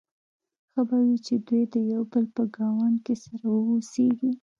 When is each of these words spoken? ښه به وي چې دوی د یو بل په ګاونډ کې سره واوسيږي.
ښه 0.71 0.81
به 0.87 0.97
وي 1.05 1.17
چې 1.25 1.33
دوی 1.47 1.63
د 1.73 1.75
یو 1.93 2.01
بل 2.11 2.25
په 2.35 2.43
ګاونډ 2.55 2.97
کې 3.05 3.15
سره 3.23 3.45
واوسيږي. 3.49 4.31